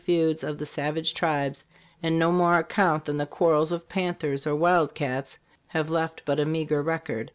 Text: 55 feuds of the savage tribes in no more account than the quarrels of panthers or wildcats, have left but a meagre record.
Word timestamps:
55 0.03 0.15
feuds 0.17 0.43
of 0.43 0.57
the 0.57 0.65
savage 0.65 1.13
tribes 1.13 1.63
in 2.01 2.17
no 2.17 2.31
more 2.31 2.57
account 2.57 3.05
than 3.05 3.17
the 3.17 3.27
quarrels 3.27 3.71
of 3.71 3.87
panthers 3.87 4.47
or 4.47 4.55
wildcats, 4.55 5.37
have 5.67 5.91
left 5.91 6.23
but 6.25 6.39
a 6.39 6.43
meagre 6.45 6.81
record. 6.81 7.29